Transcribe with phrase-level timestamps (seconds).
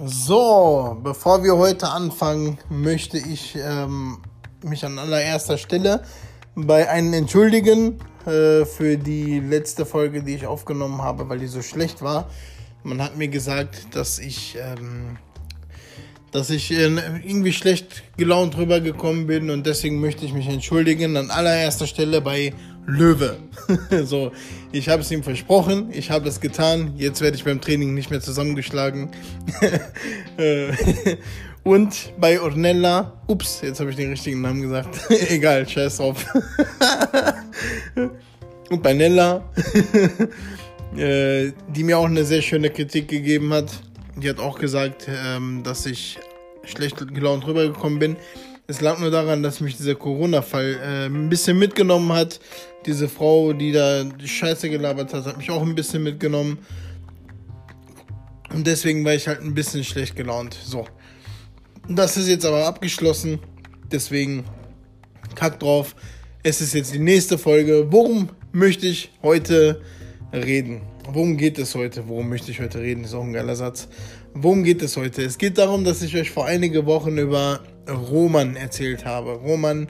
[0.00, 4.22] So, bevor wir heute anfangen, möchte ich ähm,
[4.64, 6.02] mich an allererster Stelle
[6.54, 11.60] bei einem entschuldigen äh, für die letzte Folge, die ich aufgenommen habe, weil die so
[11.60, 12.30] schlecht war.
[12.84, 15.18] Man hat mir gesagt, dass ich, ähm,
[16.32, 21.86] dass ich irgendwie schlecht gelaunt rübergekommen bin und deswegen möchte ich mich entschuldigen an allererster
[21.86, 22.52] Stelle bei
[22.86, 23.36] Löwe.
[24.04, 24.32] so,
[24.72, 26.94] ich habe es ihm versprochen, ich habe es getan.
[26.96, 29.10] Jetzt werde ich beim Training nicht mehr zusammengeschlagen.
[30.38, 30.72] Äh,
[31.62, 34.98] und bei Ornella, ups, jetzt habe ich den richtigen Namen gesagt.
[35.28, 36.24] Egal, scheiß drauf.
[38.70, 39.44] Und bei Nella,
[40.96, 43.70] äh, die mir auch eine sehr schöne Kritik gegeben hat.
[44.16, 46.18] Die hat auch gesagt, ähm, dass ich
[46.64, 48.16] schlecht gelaunt rübergekommen bin.
[48.66, 52.40] Es lag nur daran, dass mich dieser Corona-Fall äh, ein bisschen mitgenommen hat.
[52.86, 56.58] Diese Frau, die da die Scheiße gelabert hat, hat mich auch ein bisschen mitgenommen.
[58.52, 60.56] Und deswegen war ich halt ein bisschen schlecht gelaunt.
[60.62, 60.86] So.
[61.88, 63.40] Das ist jetzt aber abgeschlossen.
[63.90, 64.44] Deswegen
[65.34, 65.94] kack drauf.
[66.42, 67.86] Es ist jetzt die nächste Folge.
[67.90, 69.80] Worum möchte ich heute
[70.32, 70.82] reden?
[71.04, 72.04] Worum geht es heute?
[72.06, 73.04] Worum möchte ich heute reden?
[73.04, 73.88] Ist auch ein geiler Satz.
[74.34, 75.22] Worum geht es heute?
[75.22, 79.32] Es geht darum, dass ich euch vor einige Wochen über Roman erzählt habe.
[79.32, 79.88] Roman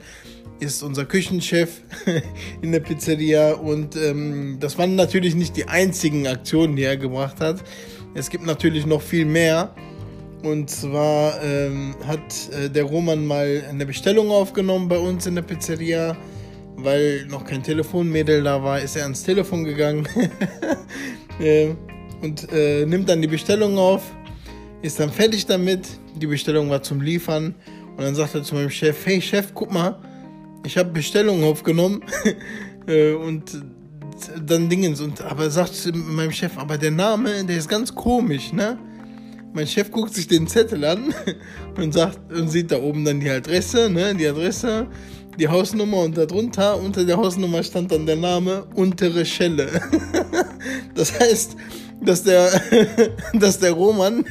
[0.59, 1.81] ist unser Küchenchef
[2.61, 7.39] in der Pizzeria und ähm, das waren natürlich nicht die einzigen Aktionen, die er gebracht
[7.39, 7.63] hat.
[8.15, 9.73] Es gibt natürlich noch viel mehr.
[10.41, 15.41] Und zwar ähm, hat äh, der Roman mal eine Bestellung aufgenommen bei uns in der
[15.41, 16.17] Pizzeria,
[16.75, 20.07] weil noch kein Telefonmädel da war, ist er ans Telefon gegangen.
[21.39, 21.73] Äh,
[22.21, 24.03] und äh, nimmt dann die Bestellung auf,
[24.83, 25.87] ist dann fertig damit.
[26.15, 27.55] Die Bestellung war zum Liefern.
[27.97, 29.99] Und dann sagt er zu meinem Chef, hey Chef, guck mal,
[30.63, 32.03] ich habe Bestellungen aufgenommen.
[32.85, 33.63] Äh, und
[34.45, 34.99] dann Dingens.
[34.99, 38.77] Und aber sagt meinem Chef, aber der Name, der ist ganz komisch, ne?
[39.53, 41.13] Mein Chef guckt sich den Zettel an
[41.77, 44.87] und sagt und sieht da oben dann die Adresse, ne, die Adresse,
[45.39, 49.69] die Hausnummer und darunter unter der Hausnummer stand dann der Name untere Schelle.
[50.95, 51.57] Das heißt,
[52.01, 52.49] dass der,
[53.33, 54.23] dass der Roman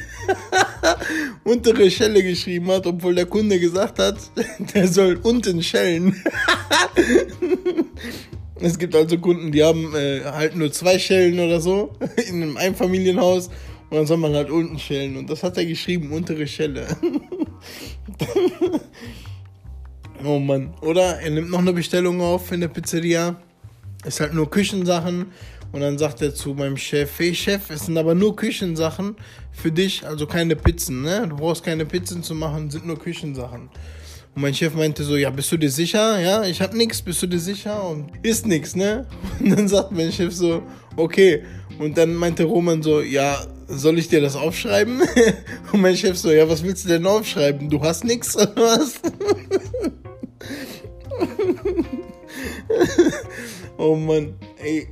[1.43, 4.17] untere Schelle geschrieben hat, obwohl der Kunde gesagt hat,
[4.73, 6.15] der soll unten schellen.
[8.59, 11.91] Es gibt also Kunden, die haben äh, halt nur zwei Schellen oder so
[12.27, 13.49] in einem Einfamilienhaus
[13.89, 15.17] und dann soll man halt unten schellen.
[15.17, 16.87] Und das hat er geschrieben, untere Schelle.
[20.25, 20.73] Oh Mann.
[20.81, 23.35] Oder er nimmt noch eine Bestellung auf in der Pizzeria.
[24.05, 25.27] Ist halt nur Küchensachen
[25.73, 29.15] und dann sagt er zu meinem Chef, hey Chef, es sind aber nur Küchensachen
[29.51, 31.25] für dich, also keine Pizzen, ne?
[31.27, 33.69] Du brauchst keine Pizzen zu machen, sind nur Küchensachen.
[34.35, 36.19] Und mein Chef meinte so, ja, bist du dir sicher?
[36.19, 37.87] Ja, ich hab nix, bist du dir sicher?
[37.87, 39.07] Und ist nix, ne?
[39.39, 40.61] Und dann sagt mein Chef so,
[40.95, 41.43] okay.
[41.79, 45.01] Und dann meinte Roman so, ja, soll ich dir das aufschreiben?
[45.71, 47.67] Und mein Chef so, ja, was willst du denn aufschreiben?
[47.67, 49.01] Du hast nix oder was?
[53.77, 54.87] oh Mann, ey,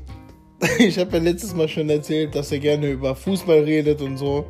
[0.79, 4.45] ich habe ja letztes Mal schon erzählt, dass er gerne über Fußball redet und so.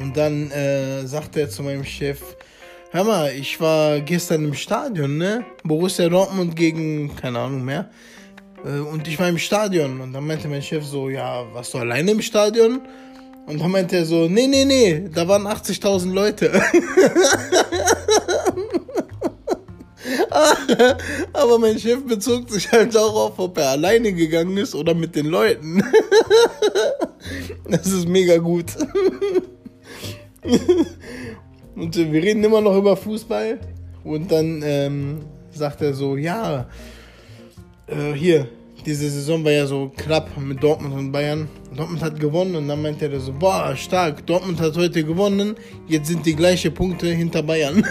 [0.00, 2.20] Und dann äh, sagt er zu meinem Chef,
[2.90, 5.44] hör mal, ich war gestern im Stadion, ne?
[5.64, 7.90] Borussia Dortmund gegen, keine Ahnung mehr.
[8.64, 10.00] Äh, und ich war im Stadion.
[10.00, 12.80] Und dann meinte mein Chef so, ja, warst du alleine im Stadion?
[13.46, 16.52] Und dann meinte er so, nee, nee, nee, da waren 80.000 Leute.
[21.32, 25.26] Aber mein Chef bezog sich halt darauf, ob er alleine gegangen ist oder mit den
[25.26, 25.82] Leuten.
[27.70, 28.66] Das ist mega gut.
[31.76, 33.58] Und wir reden immer noch über Fußball.
[34.04, 35.20] Und dann ähm,
[35.50, 36.66] sagt er so, ja,
[37.86, 38.48] äh, hier,
[38.86, 41.48] diese Saison war ja so knapp mit Dortmund und Bayern.
[41.76, 45.56] Dortmund hat gewonnen und dann meinte er so, boah, stark, Dortmund hat heute gewonnen,
[45.86, 47.84] jetzt sind die gleichen Punkte hinter Bayern.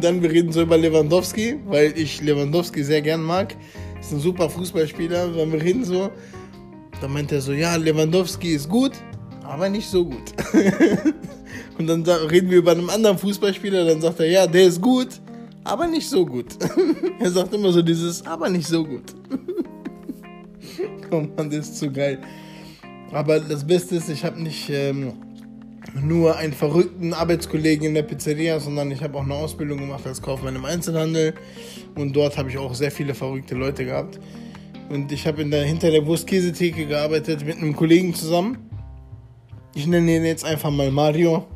[0.00, 3.56] Dann wir reden so über Lewandowski, weil ich Lewandowski sehr gern mag.
[4.00, 5.28] Ist ein super Fußballspieler.
[5.28, 6.10] Dann wir reden so,
[7.00, 8.92] dann meint er so, ja, Lewandowski ist gut,
[9.44, 10.34] aber nicht so gut.
[11.78, 15.20] Und dann reden wir über einen anderen Fußballspieler, dann sagt er, ja, der ist gut,
[15.62, 16.56] aber nicht so gut.
[17.20, 19.14] er sagt immer so dieses, aber nicht so gut.
[21.10, 22.18] oh Mann, das ist zu geil.
[23.12, 25.12] Aber das Beste ist, ich habe nicht ähm,
[25.94, 30.20] nur einen verrückten Arbeitskollegen in der Pizzeria, sondern ich habe auch eine Ausbildung gemacht als
[30.20, 31.34] Kaufmann im Einzelhandel
[31.94, 34.18] und dort habe ich auch sehr viele verrückte Leute gehabt.
[34.88, 38.58] Und ich habe der, hinter der Wurstkäsetheke gearbeitet mit einem Kollegen zusammen.
[39.74, 41.46] Ich nenne ihn jetzt einfach mal Mario.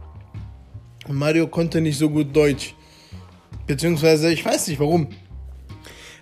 [1.08, 2.75] Und Mario konnte nicht so gut Deutsch.
[3.67, 5.08] Beziehungsweise, ich weiß nicht warum.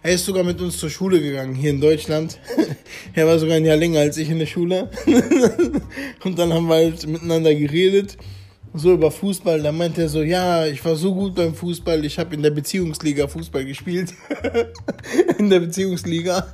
[0.03, 2.39] Er ist sogar mit uns zur Schule gegangen, hier in Deutschland.
[3.15, 4.89] er war sogar ein Jahr länger als ich in der Schule.
[6.25, 8.17] und dann haben wir halt miteinander geredet,
[8.73, 9.63] so über Fußball.
[9.63, 12.51] Da meinte er so, ja, ich war so gut beim Fußball, ich habe in der
[12.51, 14.15] Beziehungsliga Fußball gespielt.
[15.39, 16.51] in der Beziehungsliga,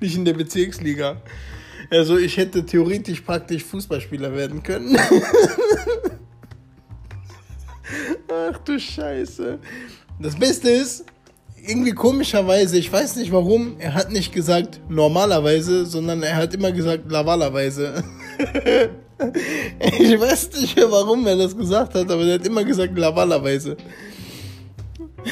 [0.00, 1.22] nicht in der Bezirksliga.
[1.90, 4.98] Also ich hätte theoretisch praktisch Fußballspieler werden können.
[8.28, 9.58] Ach du Scheiße.
[10.20, 11.04] Das Beste ist,
[11.66, 16.72] irgendwie komischerweise, ich weiß nicht warum, er hat nicht gesagt normalerweise, sondern er hat immer
[16.72, 18.02] gesagt lavalerweise.
[19.98, 23.76] ich weiß nicht mehr, warum er das gesagt hat, aber er hat immer gesagt lavalerweise.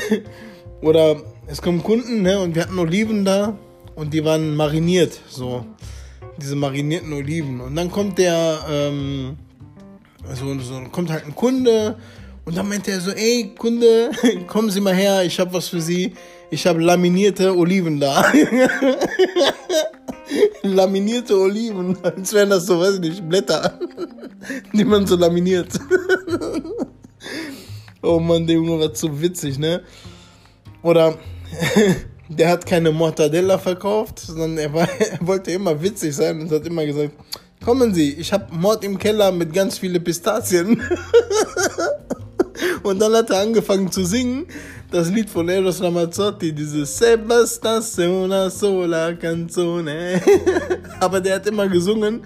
[0.81, 3.56] Oder es kommen Kunden, ne, und wir hatten Oliven da
[3.94, 5.64] und die waren mariniert, so.
[6.38, 7.61] Diese marinierten Oliven.
[7.61, 9.38] Und dann kommt der, ähm,
[10.34, 11.96] so, so kommt halt ein Kunde
[12.46, 14.12] und dann meinte er so, ey, Kunde,
[14.46, 16.14] kommen Sie mal her, ich habe was für Sie.
[16.48, 18.25] Ich habe laminierte Oliven da.
[20.62, 23.76] laminierte Oliven, als wären das so, weiß ich nicht, Blätter,
[24.72, 25.72] die man so laminiert.
[28.02, 29.82] oh Mann, der Junge war zu witzig, ne?
[30.82, 31.19] Oder
[32.28, 36.64] der hat keine Mortadella verkauft, sondern er, war, er wollte immer witzig sein und hat
[36.64, 37.10] immer gesagt,
[37.64, 40.81] kommen Sie, ich habe Mord im Keller mit ganz vielen Pistazien.
[42.86, 44.46] Und dann hat er angefangen zu singen,
[44.92, 50.22] das Lied von Eros Ramazzotti, dieses Se bastasse sola canzone.
[51.00, 52.22] Aber der hat immer gesungen,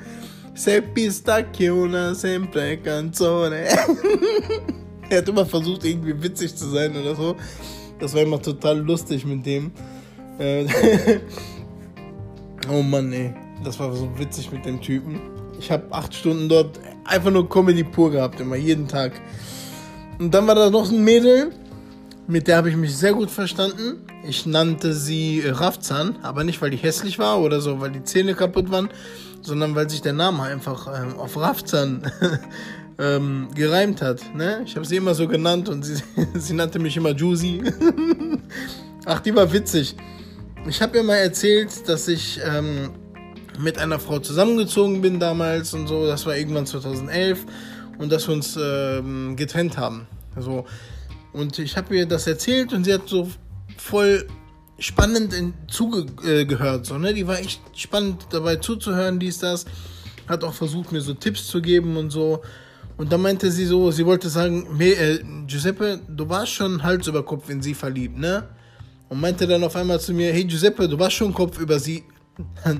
[0.54, 3.68] Se pistacchio una sempre canzone.
[5.08, 7.36] er hat immer versucht, irgendwie witzig zu sein oder so.
[7.98, 9.72] Das war immer total lustig mit dem.
[10.38, 10.66] Äh,
[12.70, 13.32] oh Mann, ey.
[13.64, 15.22] Das war so witzig mit dem Typen.
[15.58, 19.12] Ich habe acht Stunden dort einfach nur Comedy pur gehabt, immer jeden Tag.
[20.20, 21.50] Und dann war da noch ein Mädel,
[22.26, 24.04] mit der habe ich mich sehr gut verstanden.
[24.28, 28.34] Ich nannte sie Rafzan, aber nicht, weil die hässlich war oder so, weil die Zähne
[28.34, 28.90] kaputt waren,
[29.40, 32.02] sondern weil sich der Name einfach ähm, auf Rafzan
[32.98, 34.20] ähm, gereimt hat.
[34.34, 34.60] Ne?
[34.66, 36.02] Ich habe sie immer so genannt und sie,
[36.34, 37.62] sie nannte mich immer Juicy.
[39.06, 39.96] Ach, die war witzig.
[40.68, 42.90] Ich habe ihr mal erzählt, dass ich ähm,
[43.58, 46.06] mit einer Frau zusammengezogen bin damals und so.
[46.06, 47.46] Das war irgendwann 2011
[48.00, 50.06] und dass wir uns ähm, getrennt haben.
[50.34, 50.64] Also,
[51.32, 53.30] und ich habe ihr das erzählt und sie hat so
[53.76, 54.26] voll
[54.78, 55.34] spannend
[55.68, 56.86] zugehört.
[56.86, 57.12] So, ne?
[57.12, 59.66] Die war echt spannend dabei zuzuhören, dies, das.
[60.26, 62.42] Hat auch versucht, mir so Tipps zu geben und so.
[62.96, 67.22] Und dann meinte sie so, sie wollte sagen, äh, Giuseppe, du warst schon Hals über
[67.22, 68.48] Kopf in sie verliebt, ne?
[69.08, 72.04] Und meinte dann auf einmal zu mir, hey Giuseppe, du warst schon Kopf über sie.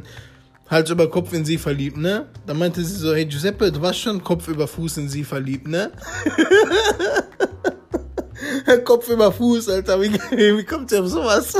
[0.71, 2.27] Hals über Kopf in sie verliebt, ne?
[2.47, 5.67] Dann meinte sie so, hey Giuseppe, du warst schon Kopf über Fuß in sie verliebt,
[5.67, 5.91] ne?
[8.85, 11.55] Kopf über Fuß, Alter, wie, wie kommt sie auf sowas?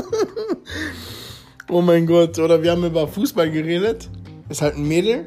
[1.69, 4.09] oh mein Gott, oder wir haben über Fußball geredet.
[4.49, 5.27] Ist halt ein Mädel,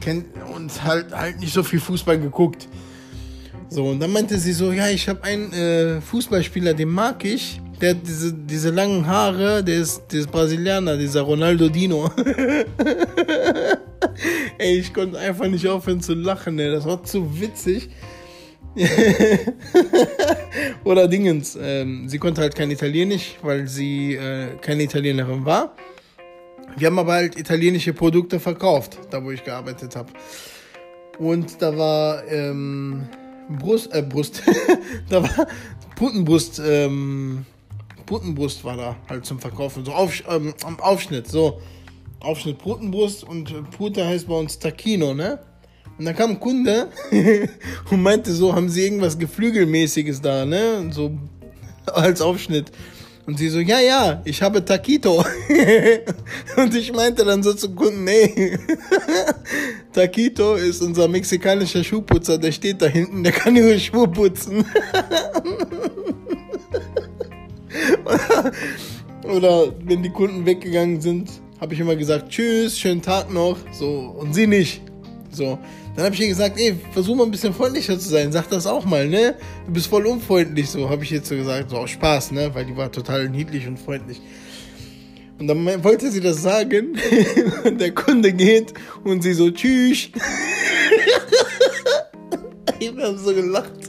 [0.00, 2.68] kennt und halt, halt nicht so viel Fußball geguckt.
[3.72, 7.60] So, und dann meinte sie so, ja, ich habe einen äh, Fußballspieler, den mag ich.
[7.80, 12.10] Der hat diese, diese langen Haare, der ist, der ist Brasilianer, dieser Ronaldo Dino.
[14.58, 16.72] ey, ich konnte einfach nicht aufhören zu lachen, ey.
[16.72, 17.90] Das war zu witzig.
[20.84, 25.76] Oder Dingens, ähm, sie konnte halt kein Italienisch, weil sie äh, keine Italienerin war.
[26.76, 30.12] Wir haben aber halt italienische Produkte verkauft, da wo ich gearbeitet habe.
[31.18, 33.08] Und da war ähm,
[33.58, 34.42] Brust, äh, Brust,
[35.08, 35.46] da war
[35.96, 37.44] Putenbrust, ähm,
[38.06, 41.60] Putenbrust war da halt zum Verkaufen, so auf, ähm, Aufschnitt, so.
[42.20, 45.38] Aufschnitt Putenbrust und Pute heißt bei uns Tacchino, ne?
[45.98, 46.88] Und dann kam ein Kunde
[47.90, 50.78] und meinte so, haben sie irgendwas Geflügelmäßiges da, ne?
[50.78, 51.12] Und so
[51.86, 52.72] als Aufschnitt.
[53.26, 55.24] Und sie so, ja, ja, ich habe Taquito.
[56.56, 58.58] und ich meinte dann so zum Kunden, nee,
[59.92, 64.64] Taquito ist unser mexikanischer Schuhputzer, der steht da hinten, der kann ihre Schuhe putzen.
[69.24, 71.30] Oder wenn die Kunden weggegangen sind,
[71.60, 73.58] habe ich immer gesagt, tschüss, schönen Tag noch.
[73.72, 74.82] So, und sie nicht.
[75.30, 75.58] So.
[75.96, 78.32] Dann habe ich ihr gesagt, ey, versuch mal ein bisschen freundlicher zu sein.
[78.32, 79.36] Sag das auch mal, ne?
[79.66, 81.70] Du bist voll unfreundlich, so habe ich jetzt so gesagt.
[81.70, 82.54] So aus Spaß, ne?
[82.54, 84.20] Weil die war total niedlich und freundlich.
[85.40, 86.98] Und dann wollte sie das sagen.
[87.64, 90.10] und der Kunde geht und sie so, tschüss.
[92.78, 93.72] ich habe so gelacht.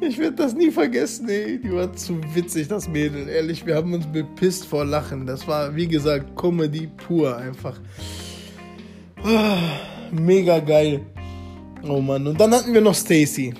[0.00, 1.58] Ich werde das nie vergessen, ey.
[1.58, 3.26] Die war zu witzig, das Mädel.
[3.26, 5.26] Ehrlich, wir haben uns bepisst vor Lachen.
[5.26, 7.80] Das war, wie gesagt, Comedy pur einfach.
[9.24, 9.56] Oh,
[10.12, 11.00] mega geil.
[11.82, 12.26] Oh Mann.
[12.26, 13.54] Und dann hatten wir noch Stacy.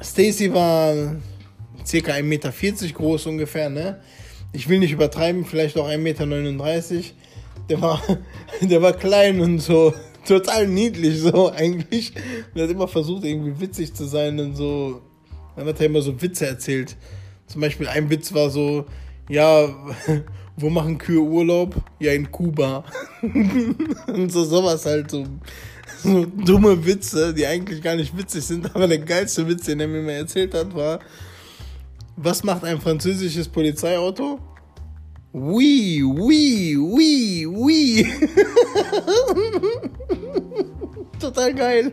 [0.00, 1.16] Stacy war
[1.86, 2.52] circa 1,40 Meter
[2.94, 4.00] groß ungefähr, ne?
[4.52, 7.04] Ich will nicht übertreiben, vielleicht auch 1,39 Meter.
[7.68, 8.02] Der war,
[8.60, 9.94] der war klein und so
[10.26, 12.12] total niedlich, so eigentlich.
[12.54, 15.02] Und er hat immer versucht, irgendwie witzig zu sein und so.
[15.56, 16.96] Dann hat er immer so Witze erzählt.
[17.46, 18.86] Zum Beispiel ein Witz war so,
[19.28, 19.68] ja,
[20.56, 21.74] wo machen Kühe Urlaub?
[21.98, 22.84] Ja, in Kuba.
[23.22, 25.24] und so sowas halt, so,
[26.02, 29.88] so dumme Witze, die eigentlich gar nicht witzig sind, aber der geilste Witz, den er
[29.88, 31.00] mir mal erzählt hat, war,
[32.22, 34.38] was macht ein französisches Polizeiauto?
[35.32, 38.06] Oui, oui, oui, oui.
[41.18, 41.92] Total geil.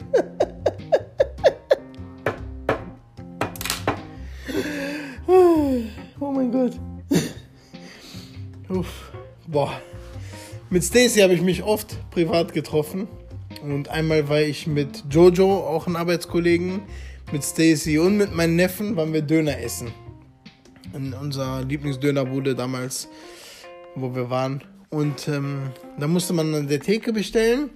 [5.28, 6.78] oh mein Gott.
[8.70, 9.14] Uff.
[9.48, 9.80] Boah.
[10.70, 13.08] Mit Stacy habe ich mich oft privat getroffen.
[13.64, 16.82] Und einmal war ich mit Jojo, auch ein Arbeitskollegen,
[17.32, 19.94] mit Stacy und mit meinem Neffen waren wir Döner essen.
[20.94, 23.08] In unserer Lieblingsdönerbude damals,
[23.96, 24.64] wo wir waren.
[24.90, 27.70] Und ähm, da musste man an der Theke bestellen.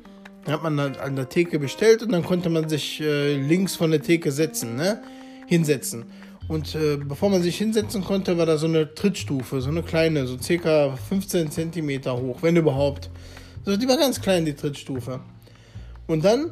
[0.46, 3.92] Da hat man an der Theke bestellt und dann konnte man sich äh, links von
[3.92, 5.04] der Theke setzen, ne?
[5.46, 6.06] Hinsetzen.
[6.48, 10.26] Und äh, bevor man sich hinsetzen konnte, war da so eine Trittstufe, so eine kleine,
[10.26, 13.10] so circa 15 Zentimeter hoch, wenn überhaupt.
[13.64, 15.20] So, die war ganz klein, die Trittstufe.
[16.08, 16.52] Und dann,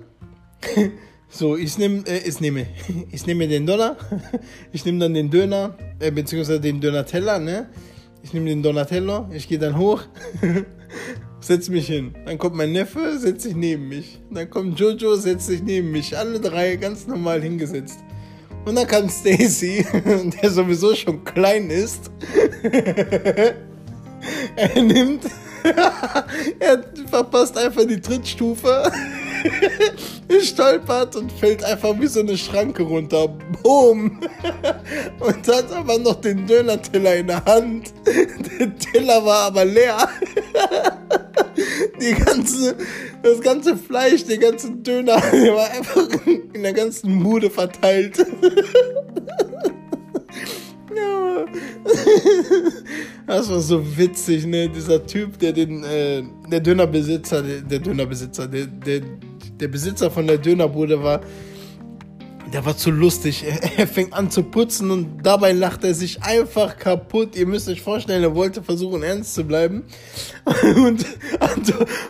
[1.32, 2.66] so, ich nehme, äh, ich nehme,
[3.12, 3.98] ich nehme den Dollar,
[4.72, 7.70] ich nehme dann den Döner, äh, beziehungsweise den Döner-Teller, ne?
[8.22, 10.02] Ich nehme den Donatello, ich gehe dann hoch,
[11.40, 12.14] setze mich hin.
[12.26, 14.20] Dann kommt mein Neffe, setzt sich neben mich.
[14.30, 16.18] Dann kommt Jojo, setzt sich neben mich.
[16.18, 18.00] Alle drei ganz normal hingesetzt.
[18.66, 19.86] Und dann kam Stacy,
[20.42, 22.12] der sowieso schon klein ist.
[24.58, 25.24] er nimmt,
[26.60, 28.92] er verpasst einfach die Trittstufe,
[30.42, 33.28] stolpert und fällt einfach wie so eine Schranke runter.
[33.64, 34.20] Boom!
[35.20, 37.94] Und hat aber noch den Döner-Teller in der Hand.
[38.06, 39.98] Der Teller war aber leer.
[42.02, 42.76] Die ganze,
[43.22, 46.08] das ganze Fleisch, der ganze Döner, der war einfach
[46.54, 48.26] in der ganzen Bude verteilt.
[50.96, 51.46] Ja.
[53.28, 54.70] Das war so witzig, ne?
[54.70, 59.02] Dieser Typ, der den, äh, der Dönerbesitzer, der, der Dönerbesitzer, der, der,
[59.60, 61.22] der Besitzer von der Dönerbude war,
[62.54, 63.44] der war zu lustig.
[63.50, 67.36] Er, er fängt an zu putzen und dabei lacht er sich einfach kaputt.
[67.36, 69.84] Ihr müsst euch vorstellen, er wollte versuchen, ernst zu bleiben.
[70.76, 71.06] Und,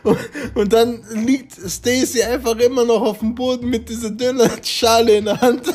[0.04, 0.16] und,
[0.56, 5.42] und dann liegt Stacy einfach immer noch auf dem Boden mit dieser Dönerschale in der
[5.42, 5.64] Hand.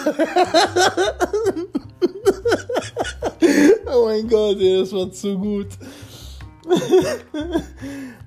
[3.87, 5.69] Oh mein Gott, ey, das war zu gut.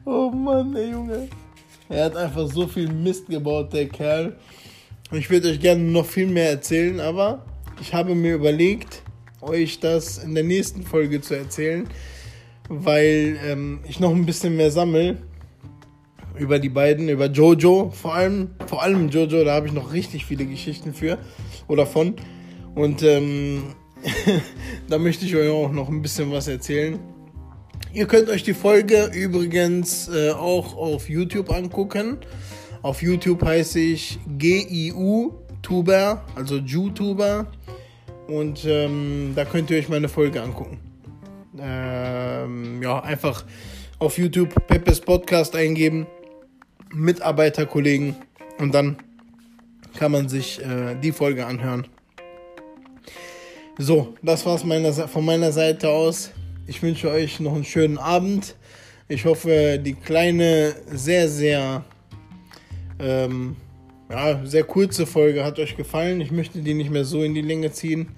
[0.06, 1.28] oh Mann, ey Junge.
[1.90, 4.36] Er hat einfach so viel Mist gebaut, der Kerl.
[5.12, 7.46] Ich würde euch gerne noch viel mehr erzählen, aber
[7.80, 9.04] ich habe mir überlegt,
[9.42, 11.88] euch das in der nächsten Folge zu erzählen,
[12.68, 15.18] weil ähm, ich noch ein bisschen mehr sammle
[16.38, 20.26] über die beiden, über Jojo, vor allem, vor allem Jojo, da habe ich noch richtig
[20.26, 21.18] viele Geschichten für
[21.68, 22.16] oder von.
[22.76, 23.76] Und ähm,
[24.90, 27.00] da möchte ich euch auch noch ein bisschen was erzählen.
[27.94, 32.18] Ihr könnt euch die Folge übrigens äh, auch auf YouTube angucken.
[32.82, 37.48] Auf YouTube heiße ich GIU-Tuber, also YouTuber.
[38.28, 40.80] Und ähm, da könnt ihr euch meine Folge angucken.
[41.60, 43.46] Ähm, ja, einfach
[44.00, 46.06] auf YouTube Peppes Podcast eingeben,
[46.94, 48.16] Mitarbeiterkollegen
[48.60, 48.98] und dann
[49.98, 51.88] kann man sich äh, die Folge anhören.
[53.80, 56.32] So, das war's meiner, von meiner Seite aus.
[56.70, 58.56] Ich wünsche euch noch einen schönen Abend.
[59.08, 61.86] Ich hoffe, die kleine, sehr, sehr
[63.00, 63.56] ähm,
[64.10, 66.20] ja, sehr kurze Folge hat euch gefallen.
[66.20, 68.10] Ich möchte die nicht mehr so in die Länge ziehen.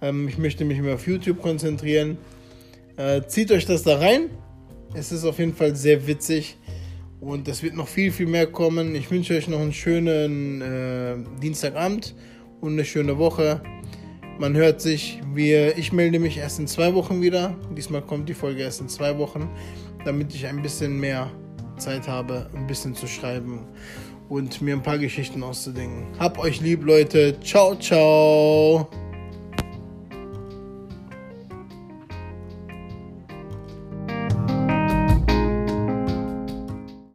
[0.00, 2.16] Ähm, ich möchte mich mehr auf YouTube konzentrieren.
[2.96, 4.30] Äh, zieht euch das da rein.
[4.94, 6.56] Es ist auf jeden Fall sehr witzig.
[7.20, 8.94] Und es wird noch viel, viel mehr kommen.
[8.94, 12.14] Ich wünsche euch noch einen schönen äh, Dienstagabend
[12.62, 13.62] und eine schöne Woche.
[14.38, 15.20] Man hört sich.
[15.34, 17.54] Wir, ich melde mich erst in zwei Wochen wieder.
[17.76, 19.48] Diesmal kommt die Folge erst in zwei Wochen,
[20.04, 21.30] damit ich ein bisschen mehr
[21.76, 23.66] Zeit habe, ein bisschen zu schreiben
[24.28, 26.06] und mir ein paar Geschichten auszudenken.
[26.18, 27.38] Hab euch lieb, Leute.
[27.40, 28.88] Ciao, ciao.